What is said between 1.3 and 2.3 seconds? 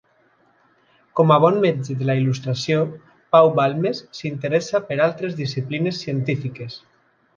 a bon metge de la